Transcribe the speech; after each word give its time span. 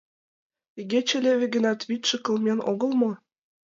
Игече 0.79 1.17
леве 1.25 1.47
гынат, 1.55 1.79
вӱдшӧ 1.87 2.17
кылмен 2.25 2.59
огыл 2.71 2.91
мо? 3.01 3.11